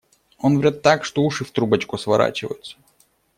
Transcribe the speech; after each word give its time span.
Он 0.39 0.57
врёт 0.57 0.81
так, 0.81 1.05
что 1.05 1.21
уши 1.21 1.45
в 1.45 1.51
трубочку 1.51 1.95
сворачиваются. 1.95 2.75